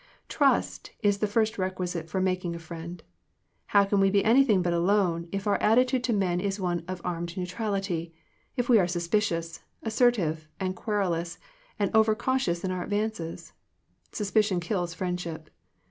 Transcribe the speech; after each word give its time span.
Trust 0.29 0.89
is 1.03 1.19
the 1.19 1.27
first 1.27 1.59
requisite 1.59 2.09
for 2.09 2.19
making 2.19 2.55
a 2.55 2.57
friend. 2.57 3.03
How 3.67 3.85
can 3.85 3.99
we 3.99 4.09
be 4.09 4.25
anything 4.25 4.63
but 4.63 4.73
alone, 4.73 5.29
if 5.31 5.45
our 5.45 5.57
attitude 5.61 6.03
to 6.05 6.11
men 6.11 6.39
is 6.39 6.59
one 6.59 6.83
of 6.87 7.01
armed 7.05 7.37
neutrality, 7.37 8.11
if 8.55 8.67
we 8.67 8.79
are 8.79 8.87
suspicious, 8.87 9.57
and 9.79 9.87
assertive, 9.89 10.47
and 10.59 10.75
querulous, 10.75 11.37
and 11.77 11.95
over 11.95 12.15
cautious 12.15 12.63
in 12.63 12.71
our 12.71 12.83
advances? 12.83 13.53
Suspicion 14.11 14.59
kills 14.59 14.95
friendship. 14.95 15.51